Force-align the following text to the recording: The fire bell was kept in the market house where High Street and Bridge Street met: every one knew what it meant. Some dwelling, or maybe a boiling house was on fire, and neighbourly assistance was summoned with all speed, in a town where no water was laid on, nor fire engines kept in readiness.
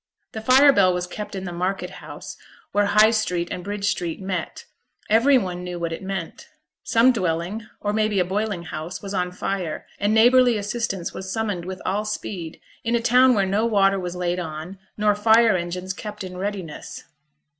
The 0.31 0.41
fire 0.41 0.73
bell 0.73 0.95
was 0.95 1.05
kept 1.05 1.35
in 1.35 1.43
the 1.43 1.51
market 1.53 1.91
house 2.01 2.35
where 2.71 2.87
High 2.87 3.11
Street 3.11 3.49
and 3.51 3.63
Bridge 3.63 3.85
Street 3.85 4.19
met: 4.19 4.65
every 5.11 5.37
one 5.37 5.63
knew 5.63 5.77
what 5.77 5.93
it 5.93 6.01
meant. 6.01 6.49
Some 6.83 7.11
dwelling, 7.11 7.67
or 7.79 7.93
maybe 7.93 8.19
a 8.19 8.25
boiling 8.25 8.63
house 8.63 9.03
was 9.03 9.13
on 9.13 9.31
fire, 9.31 9.85
and 9.99 10.11
neighbourly 10.11 10.57
assistance 10.57 11.13
was 11.13 11.31
summoned 11.31 11.65
with 11.65 11.83
all 11.85 12.03
speed, 12.03 12.59
in 12.83 12.95
a 12.95 12.99
town 12.99 13.35
where 13.35 13.45
no 13.45 13.63
water 13.67 13.99
was 13.99 14.15
laid 14.15 14.39
on, 14.39 14.79
nor 14.97 15.13
fire 15.13 15.55
engines 15.55 15.93
kept 15.93 16.23
in 16.23 16.35
readiness. 16.35 17.03